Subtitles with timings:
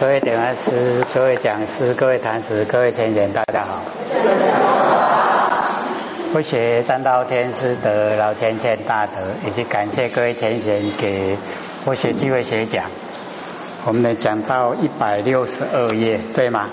[0.00, 3.82] 各位点完师、各位讲师、各位坛子、各位前贤，大家好。
[6.32, 9.12] 不学占道天师的老千千大德，
[9.46, 11.36] 以及感谢各位前贤给
[11.84, 12.86] 佛学机会学讲。
[13.84, 16.70] 我们能讲到一百六十二页，对吗？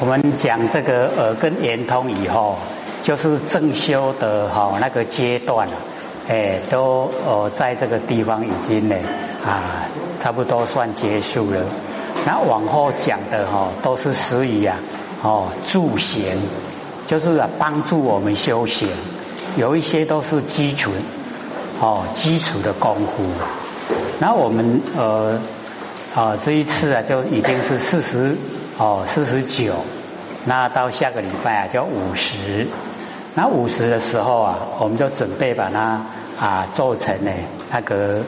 [0.00, 2.56] 我们讲这个耳根圆通以后。
[3.02, 5.74] 就是正修的哈那个阶段啊，
[6.28, 8.94] 哎，都呃在这个地方已经呢
[9.44, 9.88] 啊，
[10.20, 11.60] 差不多算结束了。
[12.24, 14.78] 那往后讲的哈，都是属于啊
[15.20, 16.38] 哦助行，
[17.06, 18.88] 就是啊帮助我们修行。
[19.56, 20.92] 有一些都是基础
[21.80, 23.24] 哦基础的功夫。
[24.20, 25.40] 那我们呃
[26.14, 28.36] 啊这一次啊就已经是四十
[28.78, 29.74] 哦四十九，
[30.44, 32.68] 那到下个礼拜啊就五十。
[33.34, 36.02] 那五十的时候啊，我们就准备把它
[36.38, 37.30] 啊做成呢
[37.70, 38.22] 那个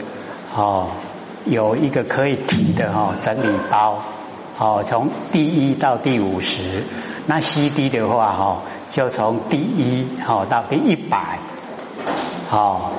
[0.57, 0.89] 哦
[1.45, 3.99] 有一个可以提的哈整理包
[4.59, 6.85] 哦，从第一到第五十，
[7.27, 11.39] 那 CD 的话哈就从第一哦到第一百
[12.51, 12.93] 哦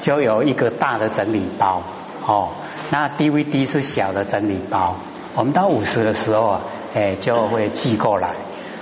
[0.00, 1.82] 就有一个大的整理包
[2.24, 2.48] 哦，
[2.90, 4.94] 那 DVD 是小的整理包，
[5.34, 6.60] 我们到五十的时候啊，
[6.94, 8.30] 哎就会寄过来。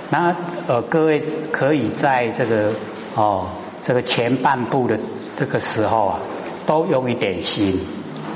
[0.09, 0.33] 那
[0.67, 2.71] 呃，各位可以在这个
[3.13, 3.47] 哦，
[3.83, 4.97] 这个前半部的
[5.37, 6.19] 这个时候啊，
[6.65, 7.77] 都用一点心，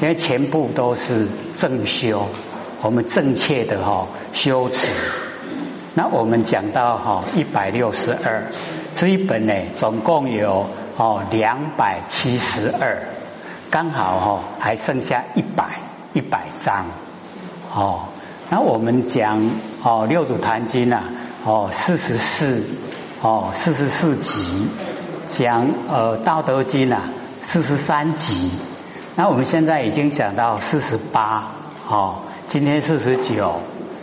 [0.02, 2.28] 因为全部都是正修，
[2.82, 4.90] 我们正确的哈修持。
[5.94, 8.44] 那我们讲到哈一百六十二
[8.94, 12.98] 这一本呢，总共有哦两百七十二，
[13.70, 15.80] 刚好哈还剩下一百
[16.12, 16.88] 一百张
[17.74, 18.02] 哦。
[18.50, 19.42] 那我们讲
[19.84, 21.06] 哦六祖坛经啊。
[21.44, 22.64] 哦，四十四
[23.24, 24.68] 哦，四十四集
[25.30, 27.06] 讲呃《道德经》啊，
[27.42, 28.52] 四十三集。
[29.16, 31.54] 那我们现在已经讲到四十八，
[31.90, 33.56] 哦，今天四十九，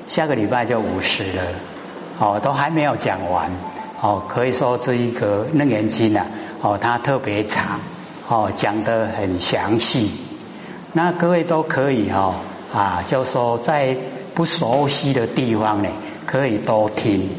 [0.09, 1.43] 下个礼拜就五十了，
[2.19, 3.53] 哦，都还没有讲完，
[4.01, 6.27] 哦，可以说这一个《楞严经》啊，
[6.61, 7.79] 哦，它特别长，
[8.27, 10.11] 哦，讲得很详细。
[10.93, 12.35] 那各位都可以哈
[12.75, 13.97] 啊，就说在
[14.35, 15.89] 不熟悉的地方呢。
[16.31, 17.31] 可以多听，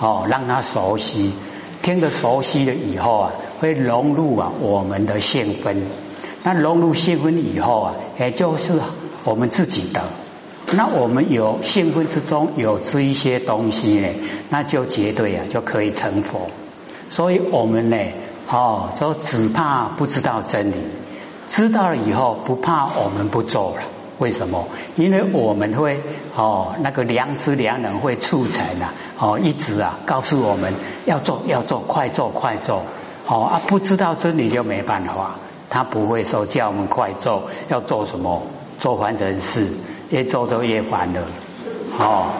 [0.00, 1.32] 哦，让他熟悉，
[1.80, 5.86] 听得熟悉了以后啊，会融入啊我们的性分。
[6.42, 8.72] 那融入性分以后啊，也就是
[9.22, 10.02] 我们自己的。
[10.74, 14.08] 那我们有性分之中有这一些东西呢，
[14.50, 16.48] 那就绝对啊就可以成佛。
[17.10, 17.96] 所以我们呢，
[18.50, 20.74] 哦，就只怕不知道真理，
[21.46, 23.82] 知道了以后不怕我们不做了。
[24.22, 24.68] 为什么？
[24.94, 25.98] 因为我们会
[26.36, 30.74] 哦，那个良知良能会促成啊，哦，一直啊告诉我们
[31.06, 32.84] 要做要做，快做快做，
[33.26, 35.32] 哦啊，不知道真理就没办法，
[35.68, 38.42] 他不会说叫我们快做，要做什么
[38.78, 39.66] 做凡人事，
[40.10, 41.22] 越做就越烦了，
[41.98, 42.30] 哦，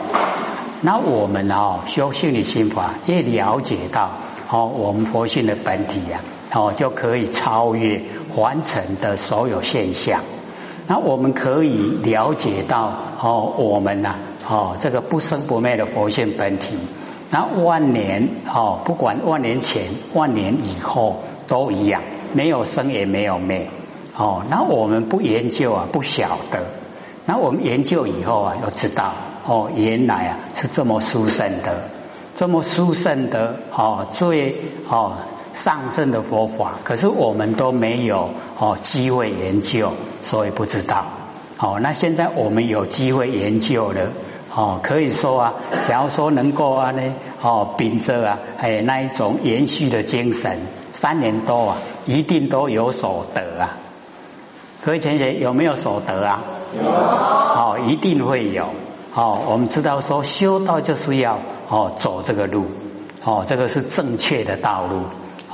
[0.82, 4.12] 那我们哦修心理心法，越了解到
[4.48, 6.20] 哦我们佛性的本体呀，
[6.54, 8.02] 哦就可以超越
[8.36, 10.20] 凡尘的所有现象。
[10.88, 14.16] 那我们可以了解到哦，我们呐
[14.48, 16.76] 哦，这个不生不灭的佛性本体。
[17.30, 22.02] 那万年哦，不管万年前、万年以后都一样，
[22.34, 23.68] 没有生也没有灭。
[24.16, 26.66] 哦，那我们不研究啊，不晓得。
[27.24, 29.12] 那我们研究以后啊，要知道
[29.46, 31.88] 哦，原来啊是这么殊胜的，
[32.36, 35.12] 这么殊胜的哦，最哦。
[35.52, 39.92] 上圣的佛法，可是我们都没有哦机会研究，
[40.22, 41.04] 所以不知道。
[41.58, 44.08] 哦，那现在我们有机会研究了，
[44.52, 45.54] 哦，可以说啊，
[45.86, 50.58] 假如说能够啊呢，哦，秉着啊，哎那一种延续的精神，
[50.92, 53.76] 三年多啊，一定都有所得啊。
[54.84, 56.42] 各位同学有没有所得啊？
[56.76, 56.88] 有。
[56.90, 58.64] 哦，一定会有。
[59.14, 62.64] 哦，我们知道说修道就是要哦走这个路，
[63.22, 65.02] 哦，这个是正确的道路。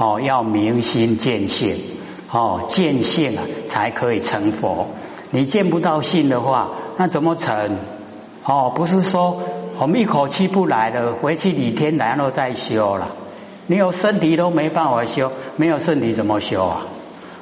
[0.00, 1.77] 哦，要明心见性，
[2.31, 4.87] 哦，见性啊，才可以成佛。
[5.31, 7.79] 你见不到性的话，那怎么成？
[8.45, 9.43] 哦，不是说
[9.81, 13.09] 我们一口气不来了，回去李天然后再修了。
[13.67, 16.87] 你有身体都没办法修，没有身体怎么修啊？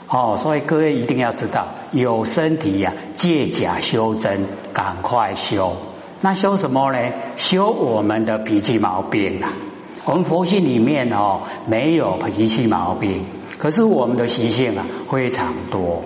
[0.08, 5.76] 哦，所以各位一定要知道，有身体呀，借假修真，赶快修。
[6.22, 7.12] 那修什么呢？
[7.36, 9.52] 修我们的脾气毛病啊。
[10.06, 13.24] 我们佛性里面哦，没有脾气毛病，
[13.58, 16.04] 可是我们的习性啊非常多。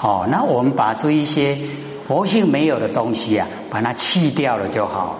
[0.00, 1.58] 哦，那我们把这一些
[2.06, 5.16] 佛性没有的东西啊，把它去掉了就好。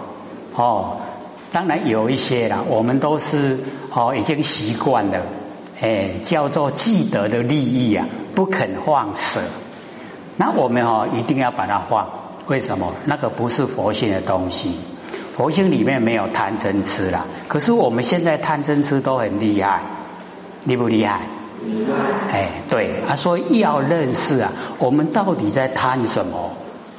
[0.55, 0.97] 哦，
[1.51, 3.59] 当然有一些啦，我们都是
[3.93, 5.21] 哦已经习惯了，
[5.79, 9.41] 哎，叫做既得的利益啊，不肯放舍。
[10.37, 12.09] 那我们哦一定要把它放，
[12.47, 12.93] 为什么？
[13.05, 14.79] 那个不是佛性的东西，
[15.35, 17.25] 佛性里面没有贪嗔痴啦。
[17.47, 19.81] 可是我们现在贪嗔痴都很厉害，
[20.65, 21.21] 厉不厉害？
[21.65, 22.31] 厉害。
[22.31, 26.51] 哎，对啊，所以要认识啊，我们到底在贪什么？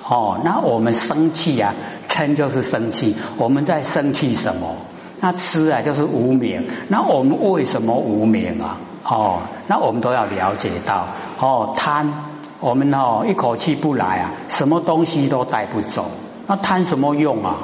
[0.07, 1.75] 哦，那我们生气啊，
[2.09, 4.77] 嗔就是生气，我们在生气什么？
[5.21, 8.79] 那痴啊就是无名，那我们为什么无名啊？
[9.05, 11.09] 哦，那我们都要了解到，
[11.41, 12.13] 哦，贪，
[12.61, 16.11] 我们哦一口气不来啊，什么东西都带不走，
[16.47, 17.57] 那贪什么用啊？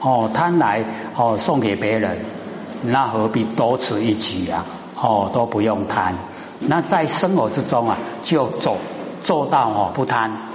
[0.00, 2.18] 哦，贪来哦送给别人，
[2.82, 4.64] 那何必多此一举啊？
[4.96, 6.14] 哦，都不用贪，
[6.58, 8.76] 那在生活之中啊，就做
[9.22, 10.48] 做到哦不贪。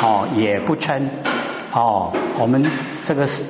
[0.00, 1.08] 哦，也不嗔
[1.72, 2.70] 哦，我们
[3.04, 3.44] 这个是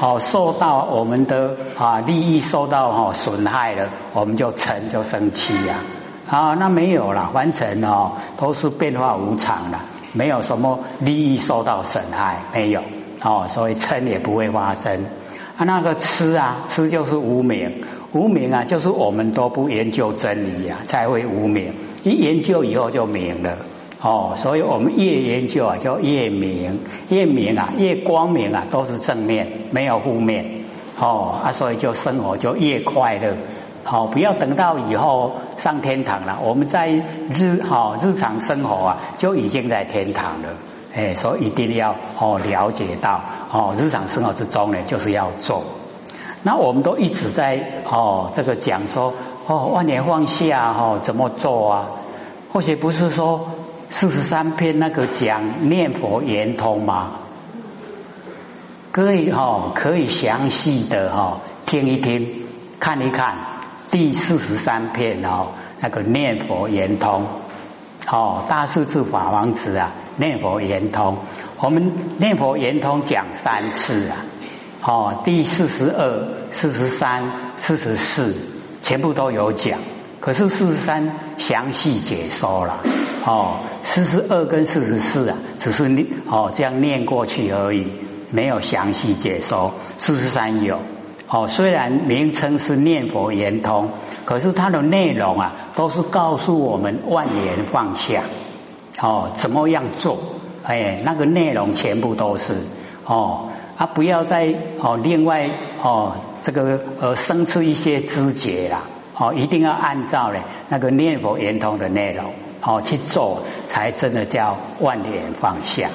[0.00, 5.80] 哦，受到我们的啊利益受到哈损害了，我们就嗔就生气呀
[6.28, 9.78] 啊，那没有了，完成哦，都是变化无常的，
[10.12, 12.82] 没有什么利益受到损害，没有
[13.22, 15.06] 哦，所以嗔也不会发生
[15.56, 15.64] 啊。
[15.64, 17.82] 那个痴啊，痴就是无名，
[18.12, 21.74] 无名啊，就是我们都不研究真理呀，才会无名，
[22.04, 23.58] 一研究以后就明了。
[24.00, 26.78] 哦，所以我们越研究啊，就越明，
[27.08, 30.44] 越明啊，越光明啊，都是正面，没有负面。
[30.96, 33.36] 哦啊，所以就生活就越快乐。
[33.82, 40.50] 好，不要等到以后上天堂了，我们在日好日常生活啊，就已经在天堂了。
[40.98, 43.20] 哎，所以一定要哦了解到
[43.52, 45.62] 哦，日常生活之中呢，就是要做。
[46.42, 49.14] 那我们都一直在哦这个讲说
[49.46, 51.90] 哦万年放下哦怎么做啊？
[52.52, 53.50] 或许不是说。
[53.90, 57.12] 四十三篇那个讲念佛圆通嘛，
[58.92, 62.44] 可以哈，可以详细的哈听一听，
[62.78, 63.38] 看一看
[63.90, 67.24] 第四十三篇哦，那个念佛圆通，
[68.10, 71.18] 哦，大势至法王子啊，念佛圆通，
[71.60, 74.16] 我们念佛圆通讲三次啊，
[74.82, 78.34] 哦，第四十二、四十三、四十四，
[78.82, 79.78] 全部都有讲。
[80.20, 82.80] 可是四十三详细解说了
[83.24, 87.86] 哦，四十二跟四十四啊，只是念哦这样念过去而已，
[88.32, 89.74] 没有详细解说。
[89.98, 90.80] 四十三有
[91.28, 93.90] 哦，虽然名称是念佛圆通，
[94.24, 98.24] 可是它的内容啊，都是告诉我们万年放下
[99.00, 100.18] 哦，怎么样做？
[100.64, 102.54] 哎，那个内容全部都是
[103.06, 105.48] 哦，啊，不要再哦另外
[105.82, 108.82] 哦这个呃生出一些枝节啦。
[109.16, 115.90] 哦，一定要按照呢那个念佛圆通的内容哦去做，才真的叫万年放下。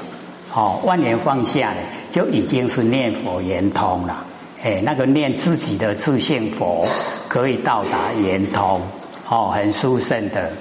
[0.54, 1.78] 哦，万年放下呢，
[2.12, 4.26] 就已经是念佛圆通了。
[4.64, 6.86] 哎，那个念自己的自性佛，
[7.28, 8.82] 可以到达圆通。
[9.30, 10.52] 哦，很殊胜的。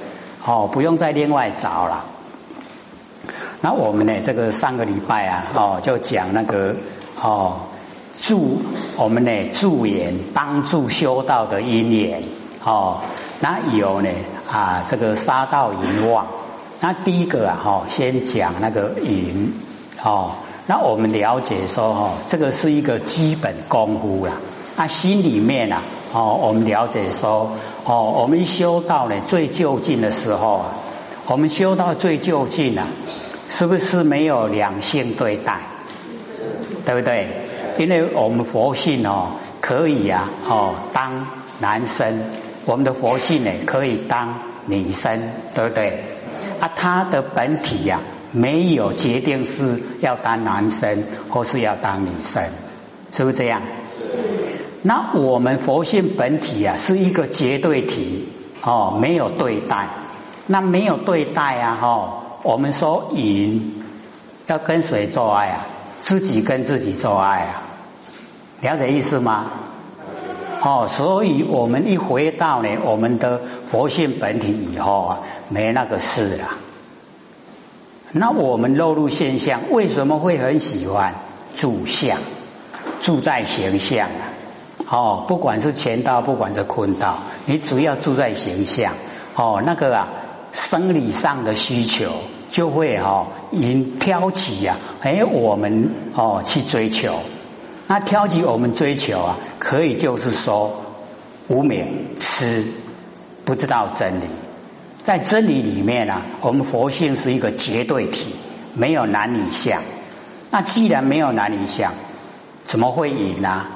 [0.45, 2.05] 哦，不用再另外找了。
[3.63, 6.75] 那我们呢，这个上个礼拜啊，哦，就讲那个
[7.19, 7.61] 哦
[8.13, 8.61] 助
[8.97, 12.23] 我们呢助缘帮助修道的因缘。
[12.65, 12.99] 哦，
[13.41, 14.11] 那有呢
[14.51, 16.27] 啊，这个杀道淫妄。
[16.81, 19.55] 那第一个啊，哈，先讲那个淫。
[20.03, 20.33] 哦，
[20.67, 24.35] 那我们了解说，哈，这个是一个基本功夫啦。
[24.77, 25.83] 那心里面啊，
[26.13, 27.53] 哦，我们了解说，
[27.85, 30.75] 哦，我们修道呢，最就近的时候啊，
[31.27, 32.87] 我们修到最就近啊，
[33.53, 35.61] 是不是没有两性对待？
[36.87, 37.29] 对不对？
[37.79, 41.27] 因为我们佛性哦，可以啊，哦，当
[41.61, 42.23] 男生。
[42.65, 46.03] 我们的佛性呢，可以当女生，对不对？
[46.61, 48.01] 啊，他的本体呀，
[48.33, 52.45] 没有决定是要当男生或是要当女生，
[53.13, 53.61] 是不是这样？
[54.81, 58.31] 那我们佛性本体啊，是一个绝对体
[58.63, 59.89] 哦，没有对待。
[60.47, 63.83] 那没有对待啊，哦，我们说淫
[64.47, 65.67] 要跟谁做爱啊？
[66.01, 67.63] 自己跟自己做爱啊？
[68.61, 69.47] 了解意思吗？
[70.61, 75.19] 哦，所以我们一回到呢，我们的佛性本体以后啊，
[75.49, 76.49] 没那个事了。
[78.13, 81.15] 那我们落入现象，为什么会很喜欢
[81.55, 82.19] 住相？
[83.01, 84.23] 住在形象啊！
[84.89, 88.95] 哦，不管是乾道，不管是坤道，你只要住在形象，
[89.35, 90.09] 哦，那个啊，
[90.53, 92.13] 生理上的需求
[92.49, 97.21] 就会哈引挑起呀，哎，我们哦去追求。
[97.89, 100.83] 那挑起我们追求啊，可以就是说
[101.49, 102.65] 无名痴，
[103.45, 104.25] 不知道真理。
[105.05, 108.35] 在真理里面啊，我们佛性是一个绝对体，
[108.75, 109.83] 没有男女相。
[110.51, 111.93] 那既然没有男女相，
[112.65, 113.67] 怎么会淫呢？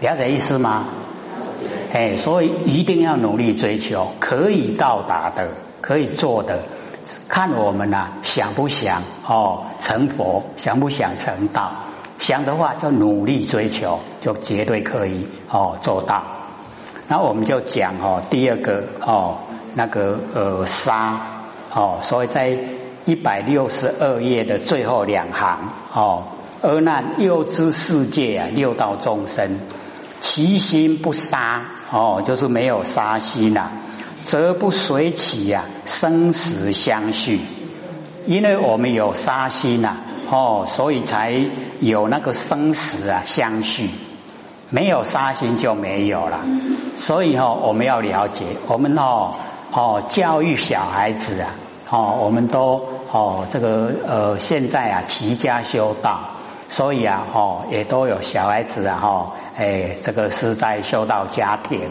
[0.00, 0.88] 了解意思吗？
[1.92, 5.48] 哎，所以一定要努力追求，可以到达的，
[5.80, 6.64] 可以做的，
[7.28, 11.72] 看我们呐想不想哦成佛，想不想成道？
[12.18, 16.22] 想的话就努力追求，就绝对可以哦做到。
[17.08, 19.38] 那我们就讲哦第二个哦
[19.74, 21.42] 那个呃杀
[21.74, 22.56] 哦，所以在
[23.04, 26.22] 一百六十二页的最后两行哦，
[26.62, 29.58] 而难又知世界啊六道众生。
[30.22, 33.70] 其心不杀哦，就是没有杀心呐，
[34.22, 37.40] 则不随起呀生死相续。
[38.24, 39.96] 因为我们有杀心呐
[40.30, 41.34] 哦，所以才
[41.80, 43.90] 有那个生死啊相续。
[44.70, 46.38] 没有杀心就没有了。
[46.96, 49.34] 所以哈，我们要了解，我们哦
[49.72, 51.50] 哦教育小孩子啊
[51.90, 56.30] 哦，我们都哦这个呃现在啊齐家修道。
[56.72, 61.90] 所以啊，哦，也都有小孩子啊，哈，哎，这个是在修道家庭，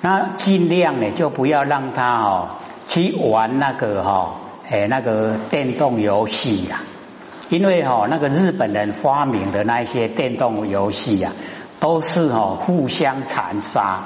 [0.00, 2.48] 那尽量呢，就不要让他哦
[2.88, 4.34] 去玩那个哈，
[4.68, 6.80] 哎，那个电动游戏呀，
[7.50, 11.30] 因为哈，那个日本人发明的那些电动游戏呀，
[11.78, 14.00] 都是哦互相残杀，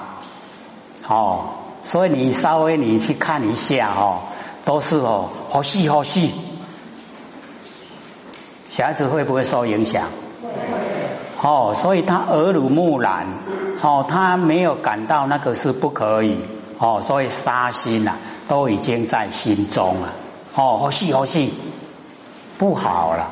[1.09, 1.45] 哦，
[1.83, 4.19] 所以你稍微你去看一下哦，
[4.67, 6.31] 都是哦好戏好戏。
[8.75, 10.09] 小孩子会不会受影响？
[11.41, 13.29] 哦，所以他耳濡目染，
[13.81, 16.41] 哦，他没有感到那个是不可以，
[16.81, 18.17] 哦，所以杀心呐
[18.49, 20.09] 都已经在心中了，
[20.57, 21.55] 哦，好戏好戏，
[22.59, 23.29] 不好了，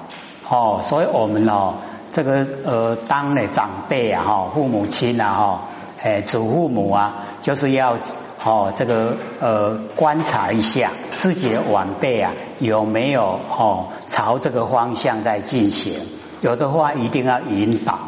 [0.49, 1.75] 哦，所以我们哦，
[2.12, 5.61] 这个呃，当的长辈啊，哈，父母亲啊，哈，
[6.00, 7.96] 哎，祖父母啊，就是要。
[8.44, 16.00] 哦，这个呃，观察一下自己的晚辈啊，有没有哦朝这个方向在进行？
[16.40, 17.99] 有的话，一定要引导。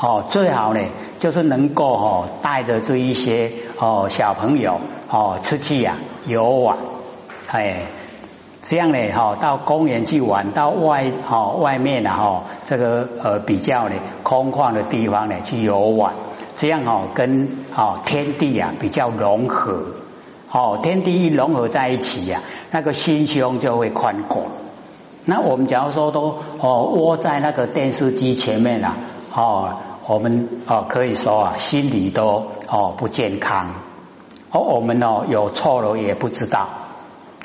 [0.00, 0.80] 哦，最好呢，
[1.18, 4.80] 就是能够哦带着这一些哦小朋友
[5.10, 6.78] 哦出去呀游玩，
[7.50, 7.82] 哎，
[8.62, 16.14] 这样呢哈到公园去玩，到外哦外面啊哈这个呃比较呢空旷的地方呢去游玩。
[16.56, 19.84] 这样哦，跟哦天地啊比较融合，
[20.50, 24.46] 哦天地一融合在一起呀，那个心胸就会宽广。
[25.26, 28.96] 那我们假如说都哦窝在那个电视机前面啊，
[29.34, 29.74] 哦
[30.06, 33.74] 我们哦可以说啊心里都哦不健康，
[34.50, 36.68] 哦我们哦有错了也不知道，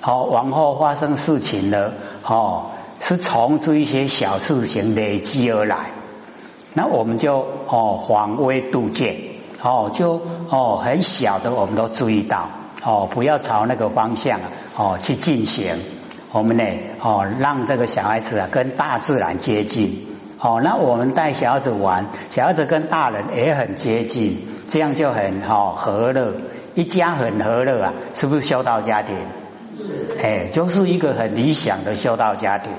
[0.04, 2.68] 哦往后发生事情了，哦
[3.00, 5.92] 是从这一些小事情累积而来。
[6.74, 9.18] 那我们就哦，防微杜渐
[9.62, 12.48] 哦，就哦很小的我们都注意到
[12.84, 14.40] 哦，不要朝那个方向
[14.78, 15.76] 哦去进行。
[16.32, 16.64] 我们呢
[17.02, 20.08] 哦，让这个小孩子啊跟大自然接近
[20.40, 20.62] 哦。
[20.64, 24.38] 那我们带小孩子玩，小孩子跟大人也很接近，
[24.70, 26.34] 这样就很好和乐，
[26.74, 29.18] 一家很和乐啊，是不是修道家庭？
[30.24, 32.72] 哎，就是一个很理想的修道家庭。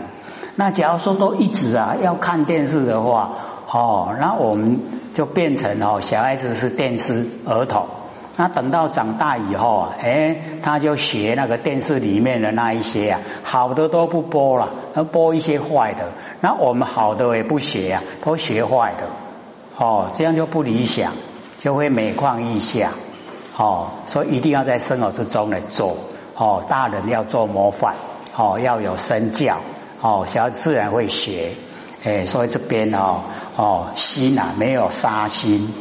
[0.56, 3.32] 那假如说都一直啊要看电视的话。
[3.72, 4.80] 哦，那我们
[5.14, 7.86] 就变成哦，小孩子是电视儿童。
[8.36, 16.12] 那等到长大以后啊，哎，他就学那个电视里面的那一些啊，好的都不播了，要播一些坏的。
[16.40, 19.06] 那我们好的也不学啊，都学坏的。
[19.78, 21.12] 哦，这样就不理想，
[21.56, 22.90] 就会每况愈下。
[23.56, 25.96] 哦，所以一定要在生活之中来做。
[26.36, 27.94] 哦，大人要做模范。
[28.36, 29.60] 哦，要有身教。
[30.02, 31.52] 哦，小孩自然会学。
[32.04, 33.20] 哎，所以这边哦
[33.56, 35.72] 哦心啊没有杀心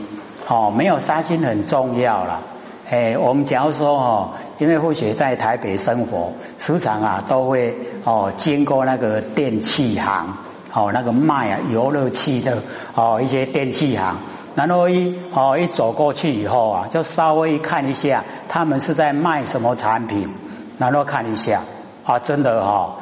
[0.48, 2.42] 哦，没有杀心很重要了。
[2.90, 10.36] 哎，我们假如说哦，因为或许在台北生活，时常啊都会哦经过那个电器行
[10.74, 12.60] 哦，那个卖啊游乐器的
[12.94, 14.18] 哦一些电器行，
[14.54, 20.30] 然后一哦一走过去以后啊，就稍微看一下他们是在卖什么产品，
[20.78, 21.62] 然后看一下
[22.06, 22.98] 啊，真的哈，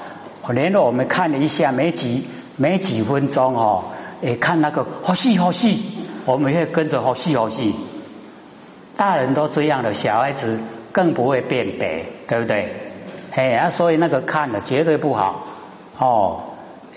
[0.53, 2.27] 连着我们看了一下没几。
[2.59, 3.85] 没几分钟哦，
[4.21, 5.81] 诶，看那个好戏好戏，
[6.25, 7.73] 我们会跟着好戏好戏。
[8.97, 10.59] 大人都这样的，小孩子
[10.91, 12.91] 更不会辨别，对不对？
[13.31, 15.45] 哎啊，所以那个看的绝对不好
[15.97, 16.41] 哦，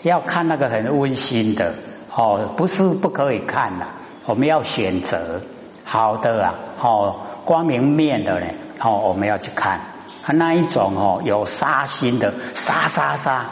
[0.03, 1.75] 要看那个很温馨的
[2.13, 3.87] 哦，不是不可以看的，
[4.27, 5.43] 我们要选择
[5.85, 8.47] 好的啊，哦，光明面的呢，
[8.81, 9.81] 哦，我们要去看，
[10.27, 13.47] 那一种哦有杀心的，杀杀杀，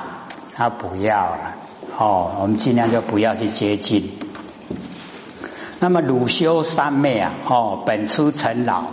[0.56, 1.54] 他不要了。
[1.98, 4.10] 哦，我们尽量就不要去接近。
[5.80, 8.84] 那么汝修三昧啊，哦，本初成老。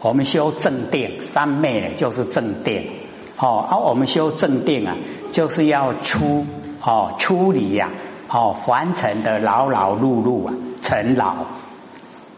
[0.00, 2.90] 我们修正定，三昧呢就是正定。
[3.36, 4.96] 哦，而我们修正定啊，
[5.32, 6.46] 就是要出
[6.80, 7.90] 哦出离呀，
[8.28, 11.34] 哦凡尘的劳劳碌碌啊，成老。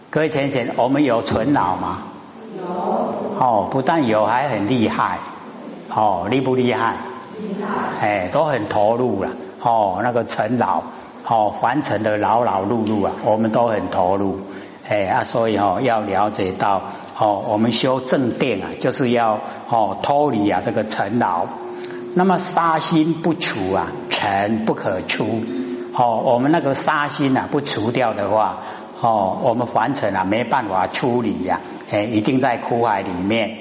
[0.08, 1.98] 各位浅浅，我们有存老吗？
[2.58, 2.64] 有。
[3.38, 5.18] 哦，不但有，还很厉害。
[5.94, 6.96] 哦，厉不厉害？
[7.40, 8.06] 厉害。
[8.06, 9.30] 哎，都很投入了。
[9.62, 10.82] 哦，那个陈老，
[11.26, 14.40] 哦，凡尘的劳劳碌碌啊，我们都很投入。
[14.88, 16.82] 哎啊，所以哦，要了解到
[17.18, 19.38] 哦，我们修正定啊，就是要
[19.68, 21.46] 哦脱离啊这个尘劳。
[22.14, 25.42] 那么杀心不除啊，尘不可出。
[25.94, 28.58] 哦，我们那个杀心啊不除掉的话，
[29.00, 31.60] 哦，我们凡尘啊没办法处理呀，
[31.92, 33.58] 哎，一定在苦海里面。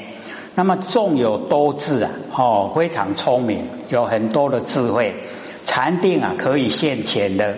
[0.55, 5.23] 那么众有多智啊，哦，非常聪明，有很多的智慧，
[5.63, 7.57] 禅定啊可以现前的，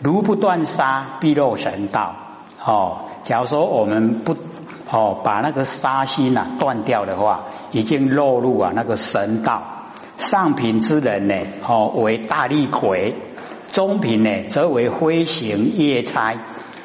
[0.00, 2.14] 如不断杀，必入神道。
[2.64, 4.36] 哦，假如说我们不
[4.90, 9.62] 哦把那个杀心啊断掉的话，已经落入啊那个神道。
[10.18, 11.34] 上品之人呢，
[11.66, 13.14] 哦为大力鬼；
[13.70, 16.34] 中品呢则为飞行夜差。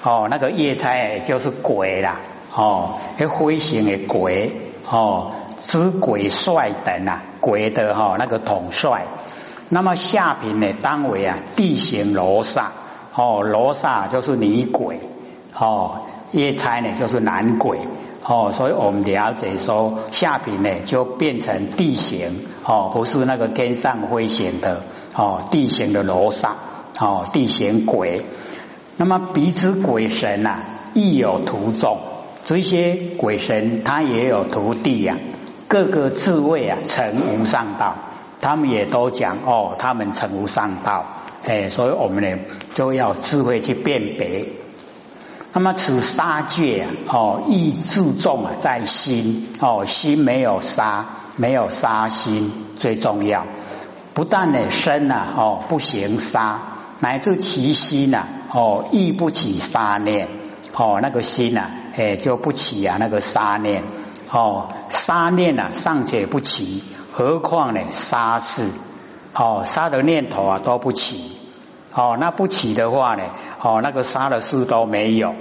[0.03, 2.21] 哦，那个夜差就是鬼啦。
[2.53, 4.55] 哦，那飞行的鬼，
[4.89, 9.03] 哦，知鬼帅等啊，鬼的哈那个统帅。
[9.69, 12.71] 那么下品呢，当为啊地形罗刹。
[13.15, 14.99] 哦，罗刹就是女鬼。
[15.57, 17.79] 哦，夜叉呢就是男鬼。
[18.23, 24.83] 哦，所以我们了解说下品呢就变成地形哦，不是那个天上飞行的
[25.15, 26.55] 哦，地形的罗刹
[26.99, 28.25] 哦，地形鬼。
[28.97, 30.61] 那么彼此鬼神呐
[30.93, 31.99] 亦有徒众，
[32.45, 35.17] 这些鬼神他也有徒弟呀，
[35.67, 37.95] 各个自位啊成无上道，
[38.41, 41.05] 他们也都讲哦，他们成无上道。
[41.45, 42.39] 哎，所以我们呢
[42.73, 44.47] 就要智慧去辨别。
[45.53, 51.05] 那么此杀戒啊，哦，意自重啊，在心哦，心没有杀，
[51.37, 53.45] 没有杀心最重要。
[54.13, 56.59] 不但呢身呐，哦，不行杀，
[56.99, 60.27] 乃至其心呐，哦，亦不起杀念，
[60.73, 63.83] 哦，那个心呐，哎，就不起啊那个杀念，
[64.37, 68.69] 哦，杀念呐尚且不起，何况呢杀事，
[69.33, 71.31] 哦，杀的念头啊都不起。
[71.93, 73.23] 哦，那不起的话呢？
[73.61, 75.33] 哦，那个杀的事都没有。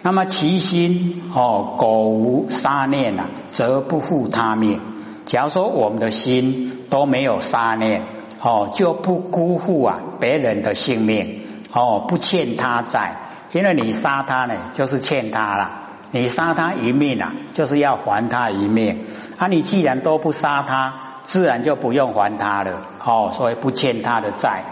[0.00, 4.80] 那么其心哦，苟无杀念呐，则不负他命。
[5.26, 8.04] 假如说我们的心都没有杀念，
[8.40, 11.42] 哦，就不辜负啊别人的性命，
[11.74, 13.16] 哦，不欠他债。
[13.52, 15.70] 因为你杀他呢，就是欠他了。
[16.14, 19.04] 你杀他一命啊，就是要还他一命。
[19.36, 22.82] 啊，你既然都不杀他，自然就不用还他了。
[23.04, 24.62] 哦，所以不欠他的债。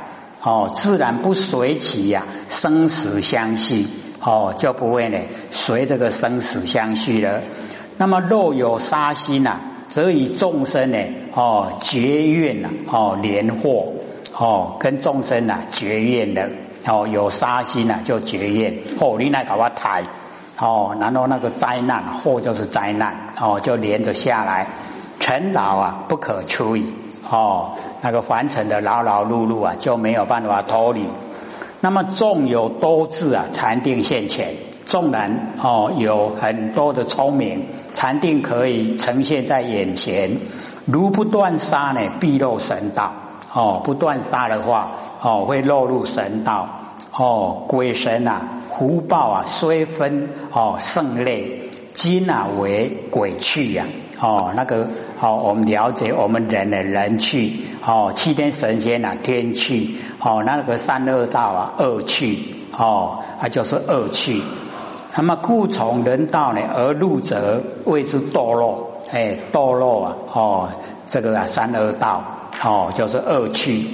[0.40, 3.88] 哦，自然不随其呀，生死相续，
[4.22, 5.18] 哦，就不会呢
[5.50, 7.40] 随这个生死相续了。
[7.98, 10.98] 那么若有杀心呐，则与众生呢，
[11.34, 13.94] 哦结怨呐，哦连祸，
[14.32, 16.50] 哦跟众生呐结怨的，
[16.86, 20.04] 哦有杀心呐就结怨，哦你来搞我抬，
[20.62, 24.68] 哦然后那个灾难祸就是灾难，哦就连着下来，
[25.18, 26.94] 尘劳啊不可出矣。
[27.28, 31.06] 哦，那个凡尘的劳劳碌碌啊，就没有办法脱离。
[31.80, 34.54] 那么众有多智啊，禅定现前。
[34.86, 40.38] 众人哦，有很多的聪明，禅定可以呈现在眼前。
[40.84, 43.12] 如不断杀呢，必落神道。
[43.52, 44.90] 哦，不断杀的话，
[45.22, 46.68] 哦，会落入神道。
[47.12, 53.84] 哦，鬼神啊，福报啊，虽分哦胜类，今啊为鬼去呀。
[54.18, 62.38] 哦，那个好，我们了解我们人的人去哦，七天神仙啊，天去哦，那个三恶道啊，恶去
[62.72, 64.40] 哦，啊就是恶去。
[65.14, 68.92] 那么故从人道呢而入者，谓之堕落。
[69.10, 70.68] 哎，堕落啊，哦，
[71.06, 72.22] 这个啊三恶道
[72.62, 73.86] 哦，就是恶去。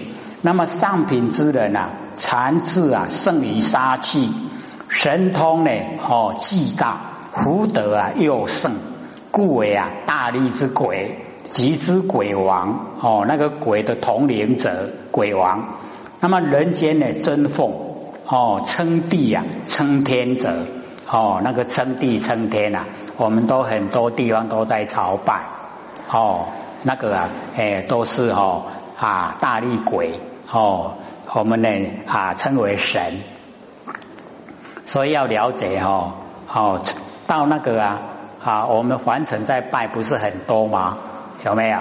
[0.42, 4.30] 那么上品之人啊，禅智啊胜于杀气，
[4.88, 5.70] 神通呢
[6.06, 6.98] 哦既大，
[7.32, 8.72] 福德啊又盛。
[9.30, 15.78] 故为啊大力之鬼，即之鬼王哦，那个鬼的统领者鬼王。
[16.18, 17.72] 那么人间呢尊奉
[18.26, 20.64] 哦称帝啊称天者
[21.08, 25.44] 哦那个称帝称天呐，我们都很多地方都在朝拜
[26.10, 26.46] 哦
[26.82, 28.64] 那个啊哎都是哦
[28.98, 30.18] 啊大力鬼
[30.50, 30.94] 哦
[31.32, 31.68] 我们呢
[32.06, 33.02] 啊称为神，
[34.84, 36.14] 所以要了解哦
[36.52, 36.82] 哦
[37.26, 38.00] 到那个啊。
[38.40, 40.96] 啊，我们凡尘在拜不是很多吗？
[41.44, 41.78] 有没有？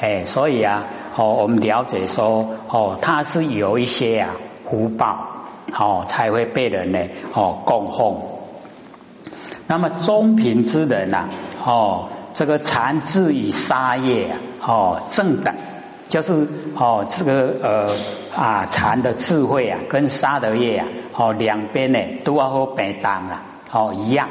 [0.00, 4.30] 哎，所以啊，哦，我们了解说，哦，他是有一些啊
[4.64, 5.26] 福报，
[5.78, 6.98] 哦，才会被人呢，
[7.34, 8.22] 哦供奉。
[9.66, 11.28] 那么中平之人呐，
[11.62, 15.54] 哦，这个禅智与杀业啊，哦正等，
[16.12, 16.46] 就是
[16.76, 17.88] 哦这个呃
[18.36, 23.42] 啊禅的智慧啊，跟杀的业啊，哦两边呢都要好平等啊。
[23.72, 24.28] 哦一样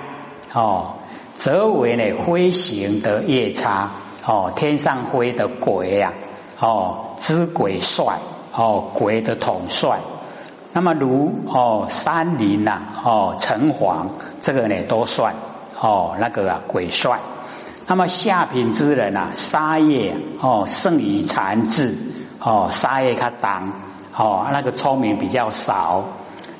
[0.53, 0.97] 哦，
[1.33, 3.89] 则为呢飞行的夜叉
[4.23, 6.13] 哦，天上飞的鬼呀
[6.59, 8.19] 哦，之鬼帅
[8.53, 10.01] 哦，鬼的统帅。
[10.73, 14.05] 那么如哦山林呐哦城隍
[14.39, 15.33] 这个呢都算
[15.79, 17.19] 哦那个啊鬼帅。
[17.91, 21.97] 那么下品之人啊杀业哦胜于残智
[22.39, 23.73] 哦杀业他当
[24.15, 26.05] 哦那个聪明比较少。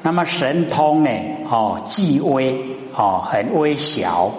[0.02, 1.10] 那么神通呢
[1.50, 4.34] 哦极微哦很微小。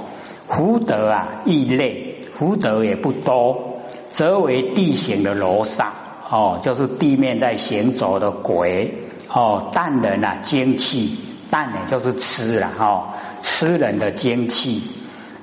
[0.46, 5.94] 福德啊异类福德也不多，则为地形的罗刹
[6.28, 9.08] 哦就是地面在行走的鬼。
[9.30, 14.82] 哦，淡人啊，精气淡呢，就是吃了哈，吃人的精气。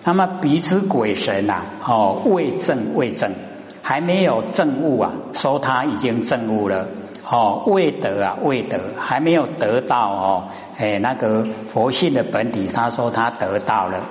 [0.04, 3.34] 那么彼此鬼神呐，哦，未正未正，
[3.82, 6.88] 还没有正悟啊，说他已经正悟了。
[7.32, 10.44] 哦，未得啊，未得，还没有得到哦，
[10.80, 14.06] 哎，那个佛性的本体，他说他得到了。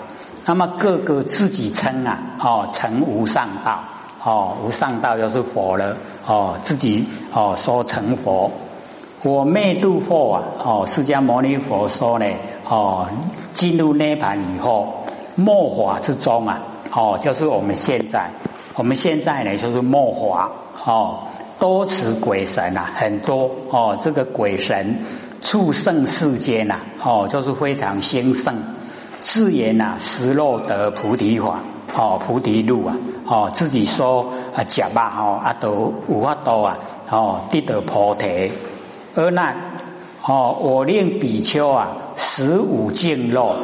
[0.46, 3.80] 那么各个自己称啊，哦，成无上道，
[4.24, 8.52] 哦，无上道就是佛了，哦，自己哦说成佛。
[9.24, 12.26] 我灭度佛啊，哦，释迦牟尼佛说呢，
[12.68, 13.08] 哦，
[13.52, 15.06] 进入涅盘以后，
[15.38, 18.32] 末法之中啊，哦，就是我们现在，
[18.74, 20.50] 我们现在呢就是末法，
[20.84, 21.18] 哦，
[21.60, 25.04] 多持鬼神啊，很多哦，这个鬼神
[25.40, 28.56] 畜生世间呐，哦，就是非常兴盛，
[29.20, 31.60] 自言呐，实落得菩提法，
[31.94, 38.50] 哦，菩提路啊，哦，自己说啊，假吧，哦，啊，都无法多啊，哦，得得菩提。
[39.14, 39.56] 而难
[40.26, 43.54] 哦，我令比丘啊，十五净肉，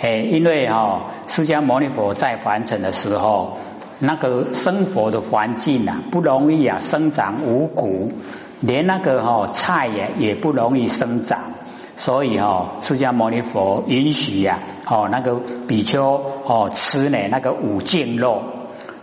[0.00, 3.58] 哎，因为哈，释迦牟尼佛在凡尘的时候，
[3.98, 8.12] 那个生活的环境啊，不容易啊，生长五谷，
[8.60, 11.52] 连那个哈菜也也不容易生长，
[11.98, 16.02] 所以哈，释迦牟尼佛允许呀，哦，那个比丘
[16.46, 18.42] 哦吃呢那个五净肉，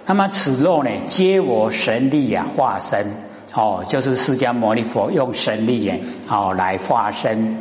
[0.08, 3.28] 那么此肉呢，皆我神力呀化身。
[3.54, 7.58] 哦，就是释迦牟尼佛用神力眼哦来化身，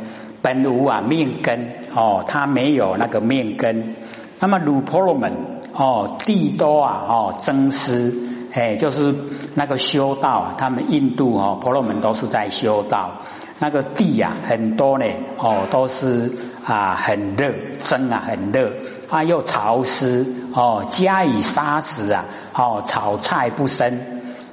[0.47, 3.95] 本无啊命根哦，他没有那个命根。
[4.39, 5.33] 那么如婆罗门
[5.73, 8.13] 哦，地多啊哦增师
[8.53, 9.13] 哎，就是
[9.55, 13.23] 那个修道啊，他们印度哦婆罗门都是在修道，
[13.59, 15.05] 那个地呀很多呢
[15.37, 16.31] 哦都是
[16.65, 18.71] 啊很热蒸啊很热
[19.09, 23.99] 啊又潮湿哦加以杀食啊哦炒菜不生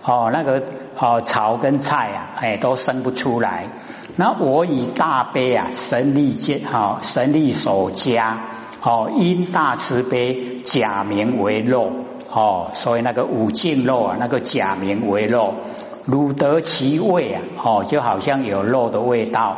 [0.03, 0.61] 哦那个。
[0.97, 3.67] 哦，草跟菜啊，哎，都生不出来。
[4.17, 8.39] 那我以大悲啊，神力接，好神力所加，
[8.83, 11.91] 哦，因大慈悲，假名为肉，
[12.31, 15.55] 哦，所以那个五净肉啊，那个假名为肉，
[16.05, 19.57] 汝得其味啊，哦，就好像有肉的味道。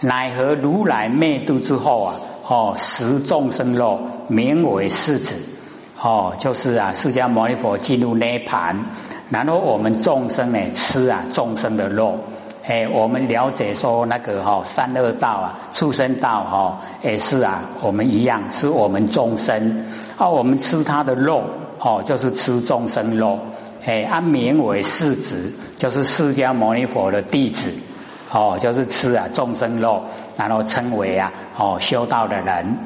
[0.00, 2.14] 乃何如来灭度之后啊，
[2.48, 5.36] 哦，食众生肉，名为世子，
[6.00, 8.86] 哦，就是啊，释迦牟尼佛进入涅盘。
[9.30, 12.18] 然后我们众生呢吃啊众生的肉，
[12.64, 21.42] 哎，我们了解说那个哈三恶道啊畜生道哈也是啊我们一样是我们众生啊我们吃他的肉
[21.78, 23.40] 哦就是吃众生肉
[23.84, 27.72] 哎安名为世子就是释迦牟尼佛的弟子
[28.30, 30.04] 哦就是吃啊众生肉
[30.36, 32.78] 然后称为啊哦修道的人，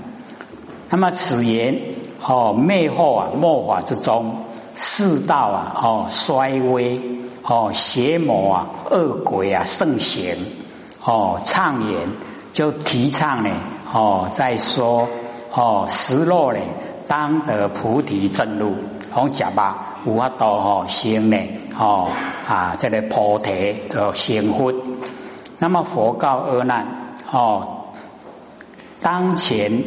[0.88, 1.78] 那么此言
[2.22, 4.36] 哦灭后啊末法之中。
[4.78, 7.00] 世道啊，哦，衰微，
[7.48, 10.36] 哦，邪魔啊，恶鬼啊，圣贤，
[11.00, 12.08] 哦，畅言
[12.52, 13.50] 就提倡呢，
[13.92, 15.08] 哦，在说，
[15.52, 16.58] 哦，失落呢，
[17.06, 18.74] 当得菩提正路，
[19.14, 21.38] 讲假吧，有法度哦，行呢，
[21.78, 22.08] 哦，
[22.48, 24.72] 啊，这个菩提的幸福。
[25.58, 27.92] 那么佛告阿难，哦，
[29.00, 29.84] 当前，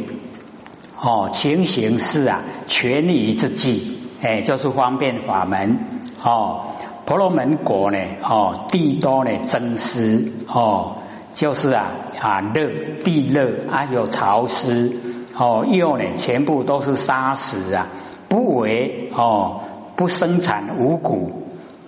[0.98, 3.98] 哦，情形是啊，权宜之计。
[4.22, 5.86] 哎，就是方便法门
[6.22, 6.64] 哦，
[7.10, 10.98] 婆罗门国呢哦，地多呢增湿哦，
[11.32, 12.70] 就是啊啊热
[13.02, 14.92] 地热啊有潮湿
[15.36, 17.88] 哦，又呢全部都是沙石啊，
[18.28, 19.62] 不为哦
[19.96, 21.32] 不生产五谷，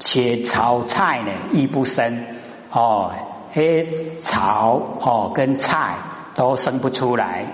[0.01, 2.25] 且炒菜呢亦不生
[2.73, 3.13] 哦，
[3.53, 3.85] 黑
[4.19, 5.99] 草哦跟菜
[6.35, 7.47] 都生不出来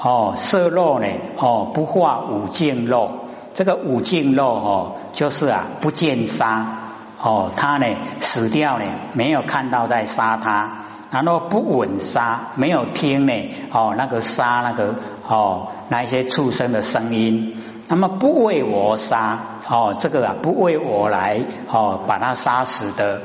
[0.00, 1.08] 哦，色肉呢
[1.38, 3.10] 哦不化五净肉。
[3.54, 6.85] 这个五净肉哦，就是啊不见沙
[7.18, 7.86] 哦，他呢
[8.20, 13.32] 死掉呢没有看到在杀他，然后不稳杀，没有听呢
[13.72, 23.22] 哦那个杀那个哦那一些畜生的声音，那么不为我杀哦，这个啊不为我来哦把他杀死的，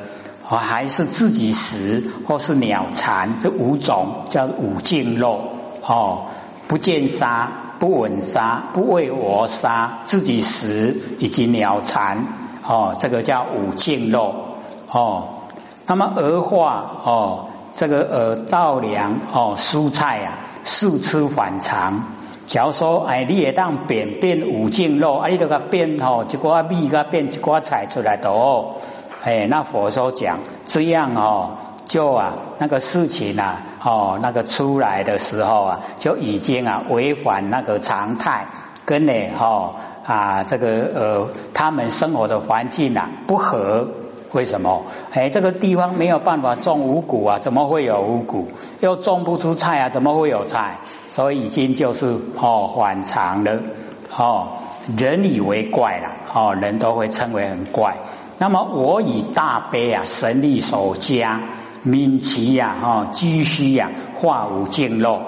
[0.47, 5.49] 哦还是自己死或是鸟残，这五种叫五净肉
[5.85, 6.27] 哦
[6.67, 7.51] 不见杀。
[7.81, 12.27] 不稳杀，不为我杀，自己死以及鸟残
[12.65, 14.33] 哦，这个叫五净肉
[14.89, 15.27] 哦。
[15.87, 22.03] 那么鹅化哦，这个呃稻粮哦蔬菜啊，四吃反常。
[22.47, 28.75] 假如说哎，你也当变变五净肉，啊，你都个变哦，一寡米个变一寡菜出来都，
[29.23, 31.51] 哎，那佛说讲这样哦，
[31.85, 38.47] 就啊那个事情啊，哦那个出来的时候啊，就已经啊违反那个常态，
[38.85, 43.87] 跟呢哈啊这个呃他们生活的环境啊不合。
[44.33, 44.83] 为什么？
[45.11, 48.47] 哎，这个地方没有办法种五谷啊，怎么会有五谷？
[48.79, 50.79] 又种不出菜啊，怎么会有菜？
[51.09, 53.59] 所以已经就是哦反常了
[54.09, 54.47] 哦，
[54.97, 57.97] 人以为怪了哦，人都会称为很怪。
[58.37, 61.41] 那么我以大悲啊，神力守家，
[61.83, 65.19] 敏其呀哈，居虚呀，化无净肉，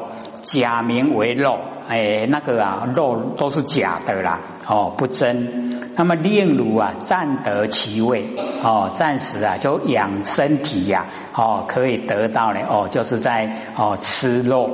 [0.43, 5.81] 假名为肉，哎，那个啊肉都是假的啦，哦不真。
[5.95, 8.29] 那么炼乳啊，暂得其味
[8.63, 14.69] 哦，暂时啊就养身体呀哦，可以得到呢哦，就是在哦吃肉。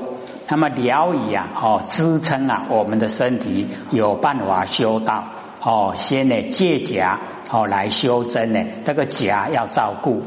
[0.47, 5.25] 那么疗以啊哦支撑啊我们的身体有办法修道
[5.61, 7.19] 哦，先呢借假
[7.51, 10.23] 哦来修真呢，这个假要照顾。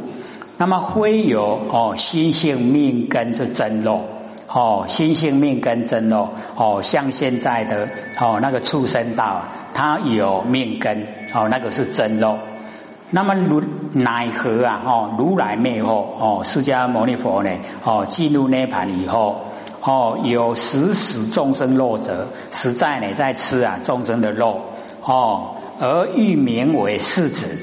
[0.58, 4.02] 那么非有哦心性命根是真肉。
[4.54, 7.88] 哦，心性命根真肉哦，像现在的
[8.20, 12.38] 哦那个畜生道啊，它有命根哦，那个是真肉。
[13.14, 13.62] 那么如
[13.92, 14.82] 奈何啊？
[14.84, 17.50] 哦，如来灭后哦，释迦牟尼佛呢？
[17.84, 19.40] 哦，进入涅盘以后
[19.80, 24.60] 哦，有食死众生肉者，实在呢在吃啊众生的肉
[25.02, 27.58] 哦，而欲名为世子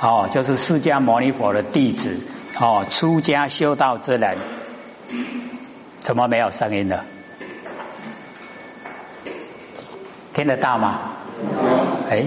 [0.00, 2.18] 哦，就是释迦牟尼佛的弟子
[2.58, 4.36] 哦，出家修道之人。
[6.00, 7.04] 怎么没有声音了？
[10.32, 11.12] 听得到吗？
[12.08, 12.24] 哎，